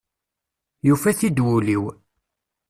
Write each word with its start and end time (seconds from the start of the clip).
Yufa-t-id 0.87 1.39
wul-iw. 1.45 1.83